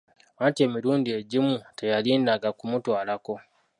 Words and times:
Anti 0.43 0.61
emirundi 0.67 1.09
egimu 1.19 1.55
teyalindanga 1.77 2.49
kumutwalako. 2.57 3.33